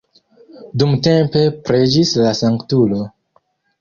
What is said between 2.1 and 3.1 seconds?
la sanktulo.